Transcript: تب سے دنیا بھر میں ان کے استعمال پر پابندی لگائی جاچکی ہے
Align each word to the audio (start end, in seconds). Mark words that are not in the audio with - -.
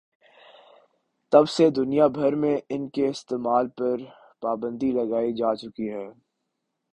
تب 1.33 1.45
سے 1.49 1.69
دنیا 1.69 2.07
بھر 2.17 2.35
میں 2.35 2.57
ان 2.69 2.87
کے 2.89 3.07
استعمال 3.07 3.67
پر 3.77 3.97
پابندی 4.41 4.91
لگائی 4.91 5.33
جاچکی 5.33 5.89
ہے 5.89 6.07